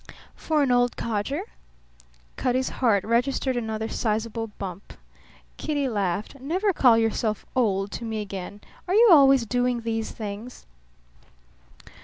[0.35, 1.43] "For an old codger?"
[2.35, 4.93] Cutty's heart registered another sizable bump.
[5.57, 6.39] Kitty laughed.
[6.39, 8.61] "Never call yourself old to me again.
[8.87, 10.65] Are you always doing these things?"